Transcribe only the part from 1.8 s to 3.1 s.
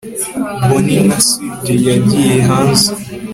yagiye hanze